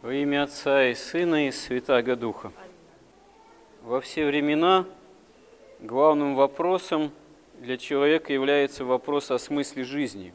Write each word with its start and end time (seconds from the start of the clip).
Во 0.00 0.14
имя 0.14 0.44
Отца 0.44 0.86
и 0.86 0.94
Сына 0.94 1.48
и 1.48 1.50
Святаго 1.50 2.14
Духа. 2.14 2.52
Во 3.82 4.00
все 4.00 4.26
времена 4.26 4.84
главным 5.80 6.36
вопросом 6.36 7.10
для 7.58 7.76
человека 7.76 8.32
является 8.32 8.84
вопрос 8.84 9.32
о 9.32 9.40
смысле 9.40 9.82
жизни. 9.82 10.32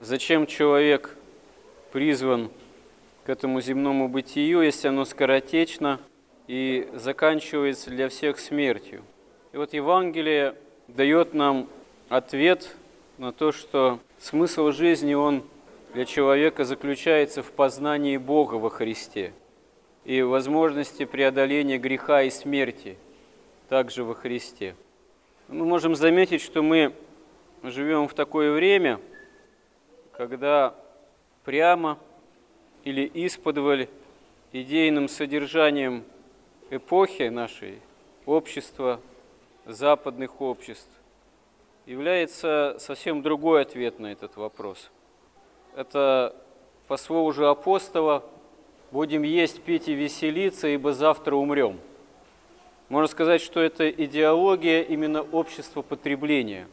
Зачем 0.00 0.48
человек 0.48 1.14
призван 1.92 2.50
к 3.24 3.28
этому 3.28 3.60
земному 3.60 4.08
бытию, 4.08 4.62
если 4.62 4.88
оно 4.88 5.04
скоротечно 5.04 6.00
и 6.48 6.88
заканчивается 6.92 7.90
для 7.90 8.08
всех 8.08 8.40
смертью? 8.40 9.04
И 9.52 9.56
вот 9.56 9.72
Евангелие 9.72 10.56
дает 10.88 11.32
нам 11.32 11.68
ответ 12.08 12.74
на 13.18 13.32
то, 13.32 13.52
что 13.52 14.00
смысл 14.18 14.72
жизни, 14.72 15.14
он 15.14 15.44
для 15.94 16.04
человека 16.04 16.64
заключается 16.64 17.42
в 17.42 17.50
познании 17.50 18.16
Бога 18.16 18.54
во 18.54 18.70
Христе 18.70 19.32
и 20.04 20.22
возможности 20.22 21.04
преодоления 21.04 21.78
греха 21.78 22.22
и 22.22 22.30
смерти 22.30 22.96
также 23.68 24.04
во 24.04 24.14
Христе. 24.14 24.76
Мы 25.48 25.64
можем 25.64 25.96
заметить, 25.96 26.42
что 26.42 26.62
мы 26.62 26.94
живем 27.62 28.08
в 28.08 28.14
такое 28.14 28.52
время, 28.52 29.00
когда 30.12 30.74
прямо 31.44 31.98
или 32.84 33.10
исподволь 33.12 33.88
идейным 34.52 35.08
содержанием 35.08 36.04
эпохи 36.70 37.28
нашей, 37.28 37.80
общества, 38.26 39.00
западных 39.66 40.40
обществ, 40.40 40.88
является 41.84 42.76
совсем 42.78 43.22
другой 43.22 43.62
ответ 43.62 43.98
на 43.98 44.12
этот 44.12 44.36
вопрос– 44.36 44.90
это 45.76 46.34
по 46.88 46.96
слову 46.96 47.32
же 47.32 47.48
апостола, 47.48 48.24
будем 48.90 49.22
есть, 49.22 49.62
пить 49.62 49.88
и 49.88 49.94
веселиться, 49.94 50.68
ибо 50.68 50.92
завтра 50.92 51.36
умрем. 51.36 51.78
Можно 52.88 53.06
сказать, 53.06 53.40
что 53.40 53.60
это 53.60 53.88
идеология 53.88 54.82
именно 54.82 55.22
общества 55.22 55.82
потребления, 55.82 56.66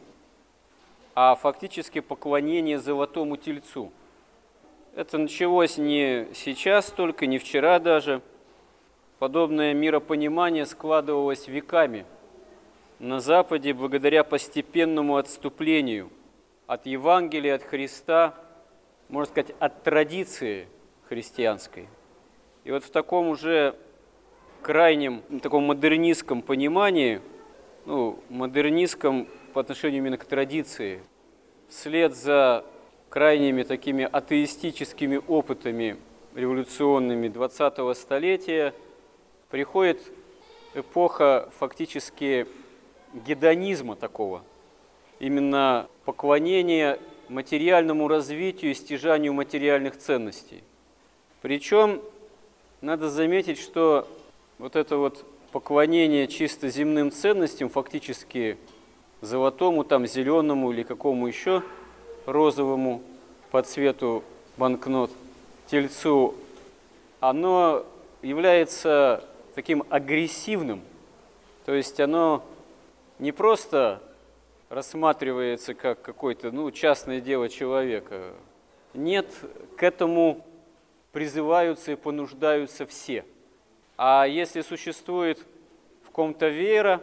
а 1.14 1.36
фактически 1.36 2.00
поклонение 2.00 2.80
золотому 2.80 3.36
тельцу. 3.36 3.92
Это 4.96 5.16
началось 5.18 5.78
не 5.78 6.26
сейчас 6.34 6.90
только, 6.90 7.26
не 7.26 7.38
вчера 7.38 7.78
даже. 7.78 8.20
Подобное 9.20 9.74
миропонимание 9.74 10.66
складывалось 10.66 11.46
веками 11.46 12.04
на 12.98 13.20
Западе 13.20 13.72
благодаря 13.74 14.24
постепенному 14.24 15.16
отступлению 15.16 16.10
от 16.66 16.86
Евангелия, 16.86 17.54
от 17.54 17.62
Христа– 17.62 18.34
можно 19.08 19.30
сказать, 19.30 19.54
от 19.58 19.82
традиции 19.82 20.68
христианской. 21.08 21.88
И 22.64 22.70
вот 22.70 22.84
в 22.84 22.90
таком 22.90 23.28
уже 23.28 23.74
крайнем, 24.62 25.22
таком 25.42 25.64
модернистском 25.64 26.42
понимании, 26.42 27.20
ну, 27.86 28.18
модернистском 28.28 29.26
по 29.54 29.60
отношению 29.60 29.98
именно 29.98 30.18
к 30.18 30.24
традиции, 30.24 31.00
вслед 31.68 32.14
за 32.14 32.64
крайними 33.08 33.62
такими 33.62 34.04
атеистическими 34.04 35.20
опытами 35.26 35.96
революционными 36.34 37.28
20-го 37.28 37.94
столетия 37.94 38.74
приходит 39.50 40.00
эпоха 40.74 41.50
фактически 41.58 42.46
гедонизма 43.14 43.96
такого, 43.96 44.44
именно 45.18 45.88
поклонения 46.04 46.98
материальному 47.28 48.08
развитию 48.08 48.72
и 48.72 48.74
стяжанию 48.74 49.32
материальных 49.32 49.98
ценностей. 49.98 50.62
Причем 51.42 52.00
надо 52.80 53.10
заметить, 53.10 53.58
что 53.58 54.06
вот 54.58 54.76
это 54.76 54.96
вот 54.96 55.24
поклонение 55.52 56.26
чисто 56.26 56.68
земным 56.68 57.10
ценностям, 57.10 57.68
фактически 57.68 58.58
золотому, 59.20 59.84
там, 59.84 60.06
зеленому 60.06 60.72
или 60.72 60.82
какому 60.82 61.26
еще 61.26 61.62
розовому 62.26 63.02
по 63.50 63.62
цвету 63.62 64.22
банкнот, 64.56 65.10
тельцу, 65.66 66.34
оно 67.20 67.84
является 68.22 69.24
таким 69.54 69.84
агрессивным, 69.90 70.82
то 71.66 71.74
есть 71.74 71.98
оно 72.00 72.44
не 73.18 73.32
просто 73.32 74.00
рассматривается 74.68 75.74
как 75.74 76.02
какое-то 76.02 76.50
ну, 76.50 76.70
частное 76.70 77.20
дело 77.20 77.48
человека. 77.48 78.34
Нет, 78.94 79.26
к 79.76 79.82
этому 79.82 80.44
призываются 81.12 81.92
и 81.92 81.96
понуждаются 81.96 82.86
все. 82.86 83.24
А 83.96 84.26
если 84.26 84.60
существует 84.60 85.38
в 86.02 86.10
ком-то 86.10 86.48
вера, 86.48 87.02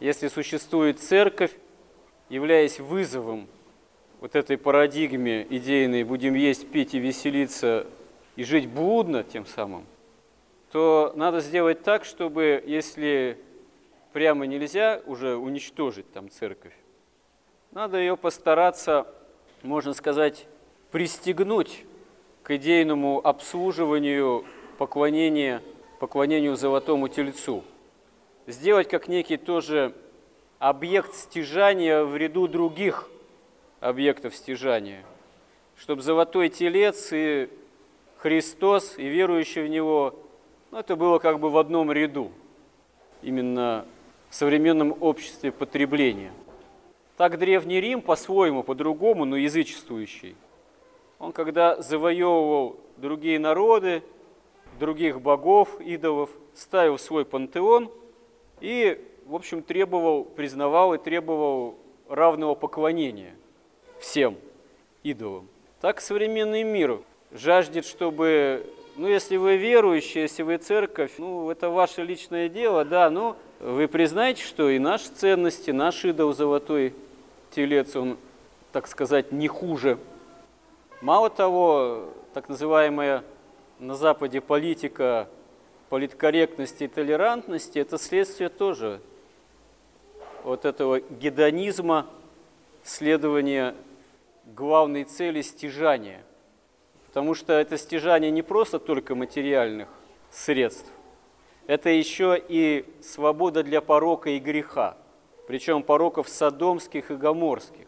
если 0.00 0.28
существует 0.28 1.00
церковь, 1.00 1.52
являясь 2.28 2.80
вызовом 2.80 3.48
вот 4.20 4.34
этой 4.34 4.58
парадигме 4.58 5.46
идейной 5.48 6.04
«будем 6.04 6.34
есть, 6.34 6.70
пить 6.70 6.94
и 6.94 6.98
веселиться» 6.98 7.86
и 8.36 8.44
жить 8.44 8.68
блудно 8.68 9.24
тем 9.24 9.46
самым, 9.46 9.86
то 10.70 11.12
надо 11.16 11.40
сделать 11.40 11.82
так, 11.82 12.04
чтобы, 12.04 12.62
если 12.66 13.38
прямо 14.16 14.46
нельзя 14.46 15.02
уже 15.04 15.36
уничтожить 15.36 16.10
там 16.10 16.30
церковь. 16.30 16.72
Надо 17.70 17.98
ее 17.98 18.16
постараться, 18.16 19.06
можно 19.62 19.92
сказать, 19.92 20.46
пристегнуть 20.90 21.84
к 22.42 22.56
идейному 22.56 23.20
обслуживанию 23.22 24.46
поклонения, 24.78 25.60
поклонению 26.00 26.56
золотому 26.56 27.08
тельцу. 27.08 27.62
Сделать 28.46 28.88
как 28.88 29.06
некий 29.06 29.36
тоже 29.36 29.94
объект 30.58 31.14
стяжания 31.14 32.02
в 32.02 32.16
ряду 32.16 32.48
других 32.48 33.10
объектов 33.80 34.34
стяжания, 34.34 35.04
чтобы 35.76 36.00
золотой 36.00 36.48
телец 36.48 37.10
и 37.12 37.50
Христос 38.16 38.94
и 38.96 39.08
верующий 39.08 39.62
в 39.62 39.68
Него, 39.68 40.18
ну, 40.70 40.78
это 40.78 40.96
было 40.96 41.18
как 41.18 41.38
бы 41.38 41.50
в 41.50 41.58
одном 41.58 41.92
ряду. 41.92 42.32
Именно 43.20 43.84
в 44.30 44.34
современном 44.34 44.96
обществе 45.00 45.52
потребления. 45.52 46.32
Так 47.16 47.38
Древний 47.38 47.80
Рим 47.80 48.02
по-своему, 48.02 48.62
по-другому, 48.62 49.24
но 49.24 49.36
язычествующий. 49.36 50.36
Он 51.18 51.32
когда 51.32 51.80
завоевывал 51.80 52.78
другие 52.96 53.38
народы, 53.38 54.02
других 54.78 55.20
богов, 55.20 55.80
идолов, 55.80 56.30
ставил 56.54 56.98
свой 56.98 57.24
пантеон 57.24 57.90
и, 58.60 59.02
в 59.24 59.34
общем, 59.34 59.62
требовал, 59.62 60.24
признавал 60.24 60.94
и 60.94 60.98
требовал 60.98 61.76
равного 62.08 62.54
поклонения 62.54 63.34
всем 63.98 64.36
идолам. 65.02 65.48
Так 65.80 66.00
современный 66.00 66.62
мир 66.62 67.00
жаждет, 67.32 67.86
чтобы, 67.86 68.66
ну, 68.96 69.08
если 69.08 69.36
вы 69.36 69.56
верующие, 69.56 70.22
если 70.22 70.42
вы 70.42 70.56
церковь, 70.56 71.12
ну, 71.18 71.50
это 71.50 71.68
ваше 71.70 72.02
личное 72.02 72.48
дело, 72.48 72.84
да, 72.84 73.10
но 73.10 73.36
вы 73.60 73.88
признаете, 73.88 74.42
что 74.42 74.70
и 74.70 74.78
наши 74.78 75.08
ценности, 75.08 75.70
наш 75.70 76.04
идол 76.04 76.32
золотой 76.32 76.94
телец, 77.50 77.94
он, 77.96 78.16
так 78.72 78.86
сказать, 78.86 79.32
не 79.32 79.48
хуже. 79.48 79.98
Мало 81.00 81.30
того, 81.30 82.08
так 82.34 82.48
называемая 82.48 83.22
на 83.78 83.94
Западе 83.94 84.40
политика 84.40 85.28
политкорректности 85.88 86.84
и 86.84 86.88
толерантности– 86.88 87.78
это 87.80 87.98
следствие 87.98 88.48
тоже 88.48 89.00
вот 90.42 90.64
этого 90.64 91.00
гедонизма, 91.00 92.06
следования 92.84 93.74
главной 94.44 95.04
цели 95.04 95.42
стяжания. 95.42 96.22
Потому 97.16 97.32
что 97.32 97.54
это 97.54 97.78
стяжание 97.78 98.30
не 98.30 98.42
просто 98.42 98.78
только 98.78 99.14
материальных 99.14 99.88
средств, 100.30 100.92
это 101.66 101.88
еще 101.88 102.36
и 102.36 102.84
свобода 103.02 103.62
для 103.62 103.80
порока 103.80 104.28
и 104.28 104.38
греха, 104.38 104.98
причем 105.46 105.82
пороков 105.82 106.28
содомских 106.28 107.10
и 107.10 107.16
гоморских. 107.16 107.86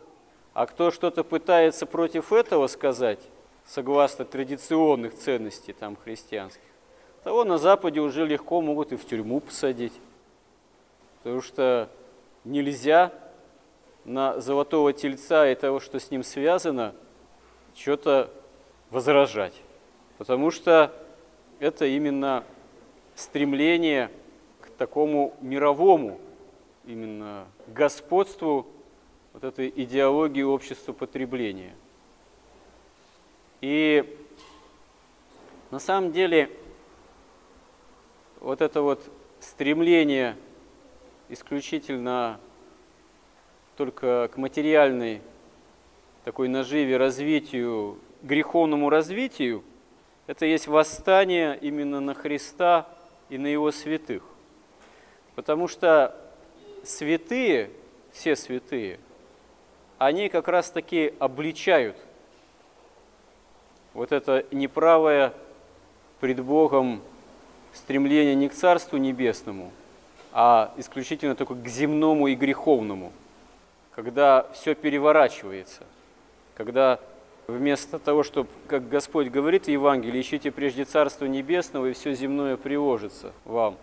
А 0.54 0.64
кто 0.64 0.90
что-то 0.90 1.24
пытается 1.24 1.84
против 1.84 2.32
этого 2.32 2.68
сказать, 2.68 3.20
согласно 3.66 4.24
традиционных 4.24 5.14
ценностей 5.14 5.74
там 5.74 5.96
христианских, 5.96 6.62
того 7.22 7.44
на 7.44 7.58
Западе 7.58 8.00
уже 8.00 8.24
легко 8.24 8.62
могут 8.62 8.92
и 8.92 8.96
в 8.96 9.04
тюрьму 9.04 9.40
посадить. 9.40 10.00
Потому 11.22 11.42
что 11.42 11.90
нельзя 12.44 13.12
на 14.06 14.40
золотого 14.40 14.94
тельца 14.94 15.46
и 15.50 15.54
того, 15.54 15.80
что 15.80 16.00
с 16.00 16.10
ним 16.10 16.22
связано, 16.24 16.94
что-то 17.74 18.30
возражать. 18.90 19.54
Потому 20.18 20.50
что 20.50 20.92
это 21.58 21.86
именно 21.86 22.44
стремление 23.14 24.10
к 24.60 24.70
такому 24.70 25.34
мировому 25.40 26.20
именно 26.86 27.46
господству 27.66 28.66
вот 29.32 29.44
этой 29.44 29.72
идеологии 29.74 30.42
общества 30.42 30.92
потребления. 30.92 31.74
И 33.60 34.16
На 35.70 35.78
самом 35.78 36.12
деле, 36.12 36.50
вот 38.40 38.62
это 38.62 38.80
вот 38.80 39.02
стремление 39.38 40.34
исключительно 41.28 42.40
только 43.76 44.30
к 44.32 44.38
материальной 44.38 45.20
такой 46.24 46.48
наживе, 46.48 46.96
развитию, 46.96 47.98
греховному 48.22 48.90
развитию, 48.90 49.62
это 50.26 50.46
есть 50.46 50.66
восстание 50.66 51.58
именно 51.60 52.00
на 52.00 52.14
Христа 52.14 52.86
и 53.28 53.38
на 53.38 53.46
Его 53.46 53.72
святых. 53.72 54.22
Потому 55.34 55.68
что 55.68 56.14
святые, 56.84 57.70
все 58.12 58.36
святые, 58.36 58.98
они 59.98 60.28
как 60.28 60.48
раз 60.48 60.70
таки 60.70 61.14
обличают 61.18 61.96
вот 63.94 64.12
это 64.12 64.44
неправое 64.50 65.32
пред 66.20 66.40
Богом 66.40 67.02
стремление 67.72 68.34
не 68.34 68.48
к 68.48 68.54
Царству 68.54 68.96
Небесному, 68.96 69.72
а 70.32 70.72
исключительно 70.76 71.34
только 71.34 71.54
к 71.54 71.66
земному 71.66 72.28
и 72.28 72.34
греховному, 72.34 73.12
когда 73.94 74.46
все 74.52 74.74
переворачивается, 74.74 75.82
когда 76.54 77.00
вместо 77.48 77.98
того, 77.98 78.22
чтобы, 78.22 78.50
как 78.66 78.90
Господь 78.90 79.28
говорит 79.28 79.64
в 79.64 79.70
Евангелии, 79.70 80.20
ищите 80.20 80.50
прежде 80.50 80.84
Царство 80.84 81.24
Небесного, 81.24 81.86
и 81.86 81.92
все 81.94 82.14
земное 82.14 82.58
приложится 82.58 83.32
вам. 83.46 83.76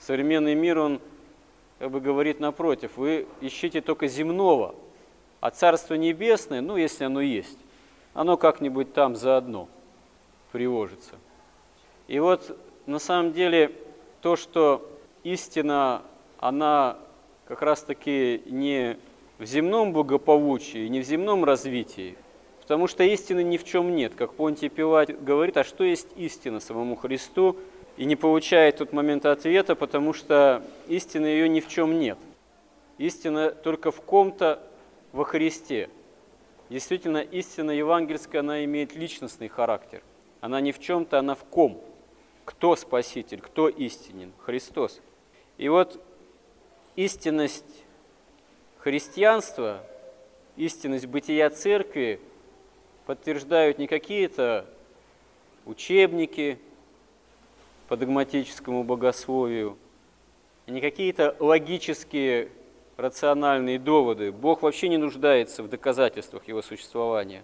Современный 0.00 0.56
мир, 0.56 0.80
он 0.80 1.00
как 1.78 1.92
бы 1.92 2.00
говорит 2.00 2.40
напротив, 2.40 2.90
вы 2.96 3.28
ищите 3.40 3.80
только 3.80 4.08
земного, 4.08 4.74
а 5.40 5.50
Царство 5.50 5.94
Небесное, 5.94 6.60
ну, 6.60 6.76
если 6.76 7.04
оно 7.04 7.20
есть, 7.20 7.58
оно 8.12 8.36
как-нибудь 8.36 8.92
там 8.92 9.14
заодно 9.14 9.68
приложится. 10.50 11.14
И 12.08 12.18
вот 12.18 12.58
на 12.86 12.98
самом 12.98 13.32
деле 13.32 13.70
то, 14.20 14.34
что 14.34 14.84
истина, 15.22 16.02
она 16.40 16.98
как 17.46 17.62
раз-таки 17.62 18.42
не 18.46 18.98
в 19.38 19.44
земном 19.44 19.92
благополучии, 19.92 20.88
не 20.88 21.00
в 21.00 21.04
земном 21.04 21.44
развитии, 21.44 22.16
потому 22.72 22.88
что 22.88 23.04
истины 23.04 23.42
ни 23.42 23.58
в 23.58 23.64
чем 23.64 23.94
нет. 23.94 24.14
Как 24.14 24.32
Понтий 24.32 24.70
Пилат 24.70 25.22
говорит, 25.22 25.58
а 25.58 25.62
что 25.62 25.84
есть 25.84 26.08
истина 26.16 26.58
самому 26.58 26.96
Христу, 26.96 27.58
и 27.98 28.06
не 28.06 28.16
получает 28.16 28.78
тут 28.78 28.94
момента 28.94 29.30
ответа, 29.30 29.74
потому 29.74 30.14
что 30.14 30.62
истины 30.88 31.26
ее 31.26 31.50
ни 31.50 31.60
в 31.60 31.68
чем 31.68 31.98
нет. 31.98 32.16
Истина 32.96 33.50
только 33.50 33.90
в 33.90 34.00
ком-то 34.00 34.58
во 35.12 35.24
Христе. 35.24 35.90
Действительно, 36.70 37.18
истина 37.18 37.72
евангельская, 37.72 38.40
она 38.40 38.64
имеет 38.64 38.96
личностный 38.96 39.48
характер. 39.48 40.02
Она 40.40 40.62
не 40.62 40.72
в 40.72 40.78
чем-то, 40.80 41.18
она 41.18 41.34
в 41.34 41.44
ком– 41.44 41.78
кто 42.46 42.74
Спаситель, 42.74 43.42
кто 43.42 43.68
истинен? 43.68 44.32
Христос. 44.38 45.02
И 45.58 45.68
вот 45.68 46.02
истинность 46.96 47.84
христианства, 48.78 49.84
истинность 50.56 51.04
бытия 51.04 51.50
церкви 51.50 52.18
подтверждают 53.06 53.78
не 53.78 53.86
какие-то 53.86 54.66
учебники 55.64 56.58
по 57.88 57.96
догматическому 57.96 58.84
богословию, 58.84 59.76
не 60.66 60.80
какие-то 60.80 61.36
логические 61.38 62.48
рациональные 62.96 63.78
доводы. 63.78 64.32
Бог 64.32 64.62
вообще 64.62 64.88
не 64.88 64.96
нуждается 64.96 65.62
в 65.62 65.68
доказательствах 65.68 66.46
его 66.48 66.62
существования. 66.62 67.42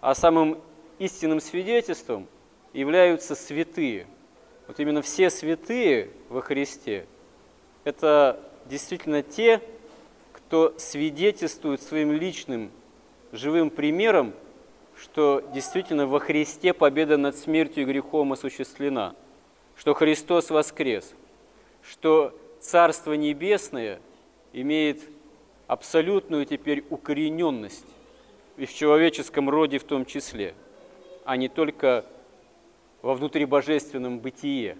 А 0.00 0.14
самым 0.14 0.60
истинным 0.98 1.40
свидетельством 1.40 2.26
являются 2.72 3.34
святые– 3.34 4.06
вот 4.68 4.78
именно 4.78 5.02
все 5.02 5.28
святые 5.28 6.10
во 6.28 6.40
Христе– 6.40 7.06
это 7.84 8.38
действительно 8.66 9.22
те, 9.22 9.60
кто 10.32 10.74
свидетельствует 10.78 11.82
своим 11.82 12.12
личным 12.12 12.70
живым 13.32 13.70
примером, 13.70 14.34
что 15.02 15.42
действительно 15.52 16.06
во 16.06 16.20
Христе 16.20 16.72
победа 16.72 17.16
над 17.16 17.36
смертью 17.36 17.82
и 17.82 17.86
грехом 17.86 18.32
осуществлена, 18.32 19.16
что 19.76 19.94
Христос 19.94 20.50
воскрес, 20.50 21.14
что 21.82 22.32
Царство 22.60 23.14
Небесное 23.14 23.98
имеет 24.52 25.00
абсолютную 25.66 26.46
теперь 26.46 26.84
укорененность 26.88 27.86
и 28.56 28.64
в 28.64 28.72
человеческом 28.72 29.50
роде 29.50 29.78
в 29.78 29.84
том 29.84 30.06
числе, 30.06 30.54
а 31.24 31.36
не 31.36 31.48
только 31.48 32.04
во 33.02 33.14
внутрибожественном 33.14 34.20
бытие. 34.20 34.78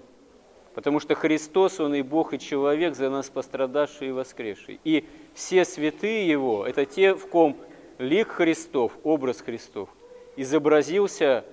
Потому 0.74 1.00
что 1.00 1.16
Христос, 1.16 1.80
Он 1.80 1.96
и 1.96 2.02
Бог, 2.02 2.32
и 2.32 2.38
человек, 2.38 2.94
за 2.94 3.10
нас 3.10 3.28
пострадавший 3.28 4.08
и 4.08 4.12
воскресший. 4.12 4.78
И 4.84 5.04
все 5.34 5.64
святые 5.64 6.28
Его– 6.28 6.64
это 6.66 6.86
те, 6.86 7.14
в 7.14 7.26
ком 7.26 7.56
лик 7.98 8.28
Христов, 8.28 8.96
образ 9.02 9.40
Христов, 9.40 9.88
изобразился 10.36 11.44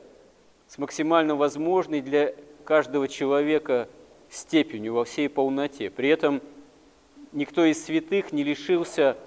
с 0.67 0.77
максимально 0.77 1.35
возможной 1.35 2.01
для 2.01 2.33
каждого 2.63 3.07
человека 3.07 3.89
степенью, 4.29 4.93
во 4.93 5.05
всей 5.05 5.29
полноте. 5.29 5.89
При 5.89 6.09
этом 6.09 6.41
никто 7.31 7.65
из 7.65 7.83
святых 7.83 8.31
не 8.31 8.43
лишился 8.43 9.17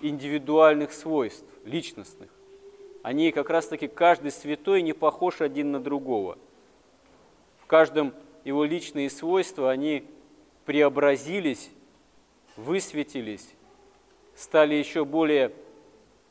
индивидуальных 0.00 0.92
свойств, 0.92 1.46
личностных. 1.64 2.30
Они 3.02 3.32
как 3.32 3.50
раз-таки, 3.50 3.88
каждый 3.88 4.30
святой 4.30 4.82
не 4.82 4.92
похож 4.92 5.40
один 5.40 5.72
на 5.72 5.80
другого– 5.80 6.38
каждом 7.72 8.12
его 8.44 8.66
личные 8.66 9.08
свойства, 9.08 9.70
они 9.70 10.04
преобразились, 10.66 11.70
высветились, 12.54 13.48
стали 14.34 14.74
еще 14.74 15.06
более 15.06 15.52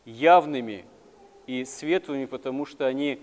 явными 0.05 0.85
и 1.51 1.65
светлыми, 1.65 2.25
потому 2.25 2.65
что 2.65 2.85
они 2.85 3.19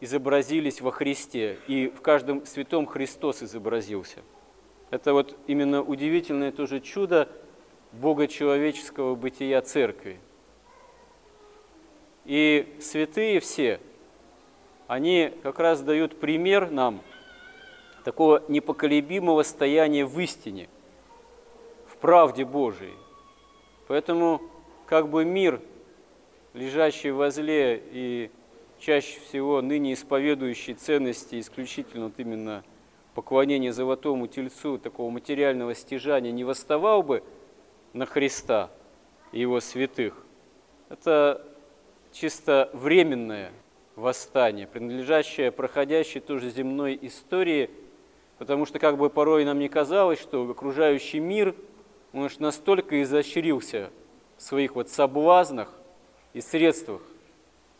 изобразились 0.00 0.80
во 0.80 0.92
Христе, 0.92 1.58
и 1.66 1.88
в 1.88 2.00
каждом 2.00 2.46
святом 2.46 2.86
Христос 2.86 3.42
изобразился. 3.42 4.20
Это 4.90 5.12
вот 5.12 5.36
именно 5.48 5.82
удивительное 5.82 6.52
тоже 6.52 6.80
чудо 6.80 7.28
Бога 7.90 8.28
человеческого 8.28 9.16
бытия 9.16 9.60
Церкви. 9.60 10.20
И 12.24 12.76
святые 12.80 13.40
все, 13.40 13.80
они 14.86 15.32
как 15.42 15.58
раз 15.58 15.80
дают 15.82 16.20
пример 16.20 16.70
нам– 16.70 17.02
такого 18.04 18.42
непоколебимого 18.48 19.42
стояния 19.42 20.04
в 20.04 20.18
истине, 20.20 20.68
в 21.86 21.96
правде 21.96 22.44
Божией. 22.44 22.94
Поэтому 23.88 24.40
как 24.86 25.08
бы 25.08 25.24
мир, 25.24 25.60
лежащий 26.54 27.10
возле 27.10 27.82
и 27.92 28.30
чаще 28.78 29.20
всего 29.20 29.60
ныне 29.62 29.94
исповедующий 29.94 30.74
ценности 30.74 31.38
исключительно 31.40 32.06
вот 32.06 32.14
именно 32.18 32.64
поклонения 33.14 33.72
золотому 33.72 34.26
тельцу, 34.26 34.78
такого 34.78 35.10
материального 35.10 35.74
стяжания, 35.74 36.32
не 36.32 36.44
восставал 36.44 37.02
бы 37.02 37.22
на 37.92 38.06
Христа 38.06 38.70
и 39.32 39.40
его 39.40 39.60
святых. 39.60 40.24
Это 40.88 41.46
чисто 42.12 42.70
временное 42.72 43.52
восстание, 43.96 44.66
принадлежащее 44.66 45.52
проходящей 45.52 46.20
тоже 46.20 46.50
земной 46.50 46.98
истории– 47.02 47.70
Потому 48.42 48.66
что 48.66 48.80
как 48.80 48.98
бы 48.98 49.08
порой 49.08 49.44
нам 49.44 49.60
не 49.60 49.68
казалось, 49.68 50.20
что 50.20 50.50
окружающий 50.50 51.20
мир, 51.20 51.54
он 52.12 52.22
уж 52.22 52.40
настолько 52.40 53.00
изощрился 53.00 53.90
в 54.36 54.42
своих 54.42 54.74
вот 54.74 54.88
соблазнах 54.88 55.72
и 56.34 56.40
средствах, 56.40 57.02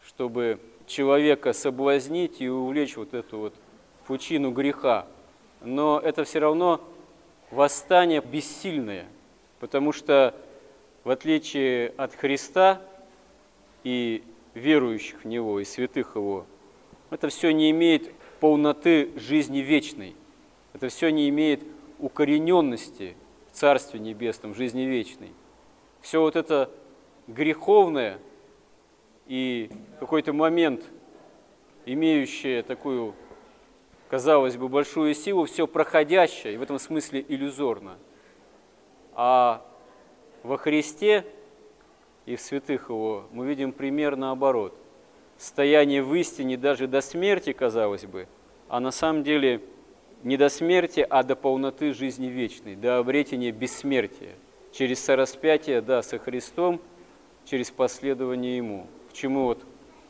чтобы 0.07 0.59
человека 0.87 1.53
соблазнить 1.53 2.41
и 2.41 2.49
увлечь 2.49 2.97
вот 2.97 3.15
эту 3.15 3.39
вот 3.39 3.55
пучину 4.07 4.51
греха. 4.51 5.07
Но 5.63 6.01
это 6.01 6.25
все 6.25 6.41
равно 6.41 6.81
восстание 7.51 8.21
бессильное, 8.21 9.07
потому 9.61 9.93
что 9.93 10.35
в 11.05 11.11
отличие 11.11 11.93
от 11.97 12.15
Христа 12.15 12.81
и 13.85 14.23
верующих 14.55 15.25
в 15.25 15.27
Него, 15.27 15.61
и 15.61 15.65
святых 15.65 16.17
Его, 16.17 16.47
это 17.11 17.29
все 17.29 17.53
не 17.53 17.71
имеет 17.71 18.13
полноты 18.41 19.13
жизни 19.17 19.59
вечной. 19.59 20.17
Это 20.73 20.89
все 20.89 21.11
не 21.11 21.29
имеет 21.29 21.63
укорененности 21.99 23.15
в 23.51 23.57
Царстве 23.57 24.01
Небесном, 24.01 24.55
в 24.55 24.57
жизни 24.57 24.83
вечной. 24.83 25.31
Все 26.01 26.21
вот 26.21 26.37
это 26.37 26.71
греховное 27.29 28.19
и 29.33 29.71
какой-то 29.99 30.35
момент, 30.35 30.85
имеющее 31.87 32.63
такую, 32.63 33.15
казалось 34.11 34.59
бы, 34.59 34.69
большую 34.69 35.15
силу, 35.15 35.47
все 35.47 35.67
проходящее 35.67 36.53
и 36.53 36.57
в 36.59 36.63
этом 36.63 36.79
смысле 36.79 37.25
иллюзорно. 37.27 37.97
А 39.15 39.67
во 40.43 40.59
Христе 40.59 41.25
и 42.27 42.37
в 42.37 42.43
святых 42.43 42.91
Его 42.91 43.25
мы 43.33 43.47
видим 43.47 43.73
пример 43.73 44.17
наоборот. 44.17 44.77
Стояние 45.39 46.03
в 46.03 46.15
истине 46.15 46.59
даже 46.59 46.87
до 46.87 47.01
смерти, 47.01 47.55
казалось 47.55 48.05
бы, 48.05 48.29
а 48.69 48.81
на 48.81 48.91
самом 48.91 49.23
деле 49.23 49.63
не 50.25 50.37
до 50.37 50.51
смерти, 50.51 51.07
а 51.09 51.23
до 51.23 51.37
полноты 51.37 51.95
жизни 51.95 52.27
вечной, 52.27 52.77
до 52.77 52.99
обретения 52.99 53.51
бессмертия, 53.51 54.35
через 54.73 55.03
сораспятие, 55.03 55.81
да, 55.81 56.03
со 56.03 56.19
Христом, 56.19 56.83
через 57.47 57.71
последование 57.71 58.59
Ему. 58.59 58.89
К 59.13 59.15
чему 59.15 59.45
вот 59.45 59.63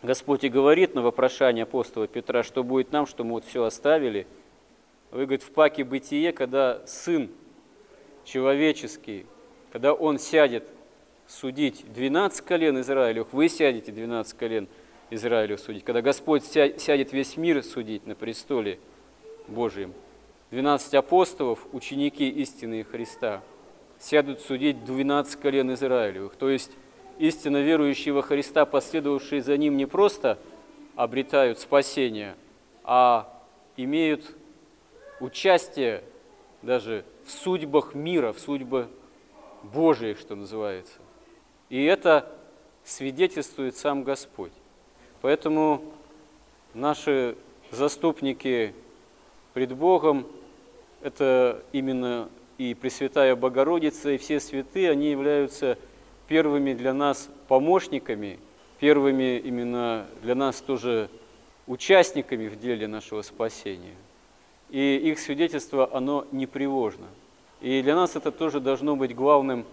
Господь 0.03 0.45
и 0.45 0.49
говорит 0.49 0.95
на 0.95 1.03
вопрошание 1.03 1.65
апостола 1.65 2.07
Петра, 2.07 2.45
что 2.45 2.63
будет 2.63 2.93
нам, 2.93 3.07
что 3.07 3.25
мы 3.25 3.33
вот 3.33 3.45
все 3.45 3.65
оставили. 3.65 4.29
Вы, 5.11 5.25
говорит, 5.25 5.43
в 5.43 5.51
паке 5.51 5.83
бытие, 5.83 6.33
когда 6.33 6.87
Сын 6.87 7.29
человеческий, 8.25 9.27
когда 9.73 9.93
Он 9.93 10.21
сядет 10.21 10.69
судить 11.27 11.85
12 11.93 12.43
колен 12.43 12.81
Израилев, 12.81 13.27
вы 13.33 13.49
сядете 13.49 13.91
12 13.91 14.39
колен 14.39 14.69
Израилев 15.11 15.59
судить, 15.59 15.83
когда 15.83 16.01
Господь 16.01 16.45
сядет 16.45 17.13
весь 17.13 17.37
мир 17.37 17.63
судить 17.65 18.07
на 18.07 18.15
престоле 18.15 18.79
Божьем, 19.49 19.95
12 20.53 20.95
апостолов, 20.95 21.67
ученики 21.73 22.29
истины 22.29 22.85
Христа, 22.85 23.43
сядут 23.99 24.41
судить 24.41 24.85
12 24.85 25.41
колен 25.41 25.75
Израилевых, 25.75 26.37
то 26.37 26.49
есть 26.49 26.71
истинно 27.19 27.63
верующие 27.63 28.15
во 28.15 28.23
Христа, 28.23 28.65
последовавшие 28.65 29.43
за 29.43 29.57
Ним, 29.57 29.77
не 29.77 29.87
просто 29.87 30.39
обретают 30.95 31.59
спасение, 31.59 32.35
а 32.85 33.33
имеют 33.77 34.37
участие 35.21 36.03
даже 36.63 37.05
в 37.25 37.31
судьбах 37.31 37.95
мира, 37.95 38.33
в 38.33 38.39
судьбах 38.39 38.89
Божиих, 39.63 40.19
что 40.19 40.35
называется. 40.35 40.95
И 41.69 41.85
это 41.85 42.31
свидетельствует 42.85 43.77
сам 43.77 44.03
Господь. 44.03 44.53
Поэтому 45.21 45.85
наши 46.75 47.37
заступники 47.71 48.75
пред 49.55 49.73
Богом– 49.73 50.27
это 51.03 51.63
именно 51.73 52.29
и 52.59 52.75
Пресвятая 52.75 53.35
Богородица, 53.35 54.11
и 54.11 54.19
все 54.19 54.39
святые, 54.39 54.91
они 54.91 55.11
являются 55.11 55.79
первыми 56.33 56.73
для 56.73 56.95
нас 56.95 57.29
помощниками, 57.47 58.39
первыми 58.81 59.37
именно 59.37 60.07
для 60.23 60.35
нас 60.35 60.63
тоже 60.63 61.11
участниками 61.67 62.49
в 62.49 62.59
деле 62.59 62.89
нашего 62.89 63.21
спасения. 63.21 63.95
И 64.71 64.97
их 64.97 65.19
свидетельство, 65.19 65.95
оно 65.95 66.27
непривожно. 66.33 67.05
И 67.61 67.83
для 67.83 67.95
нас 67.95 68.17
это 68.17 68.33
тоже 68.33 68.61
должно 68.61 68.97
быть 68.97 69.15
главным 69.15 69.67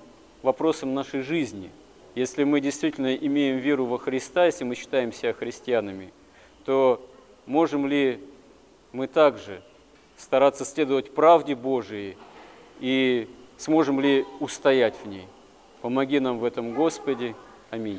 вопросом 0.44 0.94
нашей 0.94 1.22
жизни. 1.22 1.72
Если 2.14 2.44
мы 2.44 2.60
действительно 2.60 3.16
имеем 3.16 3.60
веру 3.60 3.86
во 3.86 3.98
Христа, 3.98 4.46
если 4.46 4.66
мы 4.66 4.76
считаем 4.76 5.14
себя 5.14 5.32
христианами, 5.32 6.12
то 6.66 7.02
можем 7.46 7.88
ли 7.88 8.20
мы 8.92 9.08
также 9.08 9.62
стараться 10.18 10.66
следовать 10.66 11.14
правде 11.16 11.56
Божией 11.56 12.18
и 12.82 13.30
сможем 13.56 14.02
ли 14.02 14.26
устоять 14.42 14.96
в 15.02 15.08
ней? 15.08 15.26
Помоги 15.82 16.20
нам 16.20 16.40
в 16.40 16.44
этом, 16.44 16.76
Господи. 16.76 17.36
Аминь. 17.72 17.98